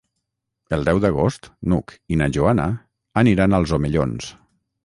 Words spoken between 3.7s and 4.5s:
Omellons.